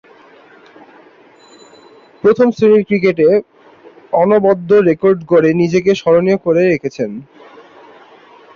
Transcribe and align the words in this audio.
প্রথম-শ্রেণীর 2.23 2.83
ক্রিকেটে 2.83 3.27
অনবদ্য 4.13 4.69
রেকর্ড 4.89 5.19
গড়ে 5.25 5.49
নিজেকে 5.53 5.91
স্মরণীয় 5.95 6.37
করে 6.37 6.61
রেখেছেন। 6.65 7.11